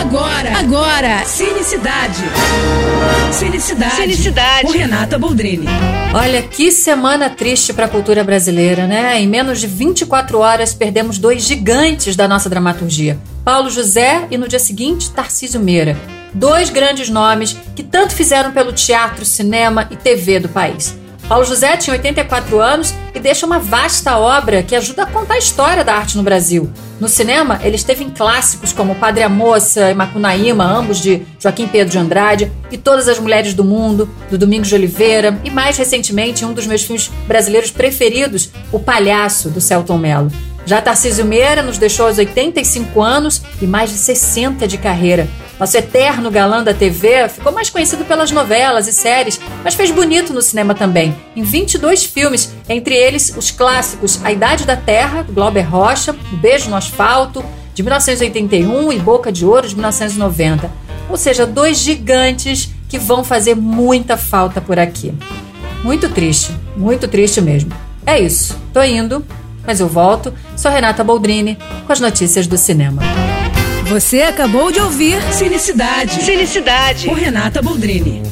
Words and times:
Agora, 0.00 0.58
agora, 0.58 1.24
Cinecidade. 1.26 2.22
Cinecidade. 3.30 3.96
Cinecidade. 3.96 4.62
Com 4.66 4.72
Renata 4.72 5.18
Boldrini. 5.18 5.66
Olha 6.14 6.42
que 6.42 6.72
semana 6.72 7.28
triste 7.28 7.74
para 7.74 7.84
a 7.84 7.88
cultura 7.88 8.24
brasileira, 8.24 8.86
né? 8.86 9.20
Em 9.20 9.28
menos 9.28 9.60
de 9.60 9.66
24 9.66 10.38
horas 10.38 10.72
perdemos 10.72 11.18
dois 11.18 11.42
gigantes 11.42 12.16
da 12.16 12.26
nossa 12.26 12.48
dramaturgia. 12.48 13.18
Paulo 13.44 13.68
José 13.68 14.26
e 14.30 14.38
no 14.38 14.48
dia 14.48 14.58
seguinte 14.58 15.10
Tarcísio 15.10 15.60
Meira. 15.60 15.94
Dois 16.32 16.70
grandes 16.70 17.10
nomes 17.10 17.54
que 17.76 17.82
tanto 17.82 18.14
fizeram 18.14 18.52
pelo 18.52 18.72
teatro, 18.72 19.26
cinema 19.26 19.86
e 19.90 19.96
TV 19.96 20.40
do 20.40 20.48
país. 20.48 20.96
Paulo 21.30 21.44
José 21.44 21.76
tinha 21.76 21.94
84 21.94 22.58
anos 22.58 22.92
e 23.14 23.20
deixa 23.20 23.46
uma 23.46 23.60
vasta 23.60 24.18
obra 24.18 24.64
que 24.64 24.74
ajuda 24.74 25.04
a 25.04 25.06
contar 25.06 25.34
a 25.34 25.38
história 25.38 25.84
da 25.84 25.94
arte 25.94 26.16
no 26.16 26.24
Brasil. 26.24 26.68
No 26.98 27.08
cinema, 27.08 27.60
ele 27.62 27.76
esteve 27.76 28.02
em 28.02 28.10
clássicos 28.10 28.72
como 28.72 28.96
Padre 28.96 29.22
a 29.22 29.28
Moça 29.28 29.92
e 29.92 29.94
Macunaíma, 29.94 30.64
ambos 30.64 31.00
de 31.00 31.22
Joaquim 31.38 31.68
Pedro 31.68 31.92
de 31.92 31.98
Andrade, 31.98 32.50
e 32.68 32.76
Todas 32.76 33.06
as 33.06 33.20
Mulheres 33.20 33.54
do 33.54 33.62
Mundo, 33.62 34.10
do 34.28 34.36
Domingos 34.36 34.66
de 34.66 34.74
Oliveira, 34.74 35.38
e 35.44 35.50
mais 35.50 35.76
recentemente 35.76 36.44
um 36.44 36.52
dos 36.52 36.66
meus 36.66 36.82
filmes 36.82 37.08
brasileiros 37.28 37.70
preferidos, 37.70 38.50
O 38.72 38.80
Palhaço, 38.80 39.50
do 39.50 39.60
Celton 39.60 39.98
Mello. 39.98 40.32
Já 40.66 40.82
Tarcísio 40.82 41.24
Meira 41.24 41.62
nos 41.62 41.78
deixou 41.78 42.08
aos 42.08 42.18
85 42.18 43.00
anos 43.00 43.40
e 43.62 43.68
mais 43.68 43.90
de 43.90 43.98
60 43.98 44.66
de 44.66 44.78
carreira. 44.78 45.28
Nosso 45.60 45.76
eterno 45.76 46.30
galã 46.30 46.64
da 46.64 46.72
TV 46.72 47.28
ficou 47.28 47.52
mais 47.52 47.68
conhecido 47.68 48.02
pelas 48.06 48.30
novelas 48.30 48.88
e 48.88 48.94
séries, 48.94 49.38
mas 49.62 49.74
fez 49.74 49.90
bonito 49.90 50.32
no 50.32 50.40
cinema 50.40 50.74
também, 50.74 51.14
em 51.36 51.42
22 51.42 52.02
filmes, 52.04 52.50
entre 52.66 52.94
eles 52.94 53.34
os 53.36 53.50
clássicos 53.50 54.24
A 54.24 54.32
Idade 54.32 54.64
da 54.64 54.74
Terra, 54.74 55.22
do 55.22 55.34
Glauber 55.34 55.68
Rocha, 55.68 56.16
O 56.32 56.36
Beijo 56.36 56.70
no 56.70 56.76
Asfalto, 56.76 57.44
de 57.74 57.82
1981 57.82 58.90
e 58.90 58.98
Boca 58.98 59.30
de 59.30 59.44
Ouro, 59.44 59.68
de 59.68 59.74
1990. 59.74 60.70
Ou 61.10 61.18
seja, 61.18 61.44
dois 61.44 61.78
gigantes 61.78 62.70
que 62.88 62.98
vão 62.98 63.22
fazer 63.22 63.54
muita 63.54 64.16
falta 64.16 64.62
por 64.62 64.78
aqui. 64.78 65.12
Muito 65.84 66.08
triste, 66.08 66.52
muito 66.74 67.06
triste 67.06 67.40
mesmo. 67.42 67.70
É 68.06 68.18
isso, 68.18 68.58
tô 68.72 68.82
indo 68.82 69.22
mas 69.66 69.78
eu 69.78 69.88
volto. 69.88 70.32
Sou 70.56 70.70
Renata 70.70 71.04
Boldrini 71.04 71.56
com 71.86 71.92
as 71.92 72.00
notícias 72.00 72.46
do 72.46 72.58
cinema. 72.58 73.02
Você 73.90 74.22
acabou 74.22 74.70
de 74.70 74.78
ouvir. 74.78 75.20
Cinecidade. 75.32 76.20
Com 77.08 77.14
Renata 77.14 77.60
Boldrini. 77.60 78.22